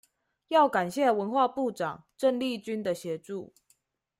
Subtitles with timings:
[0.47, 3.53] 要感謝文化部長鄭麗君的協助